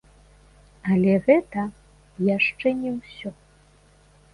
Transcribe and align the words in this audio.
Але 0.93 1.13
гэта 1.29 1.67
яшчэ 2.37 2.67
не 2.83 2.99
ўсё. 2.99 3.29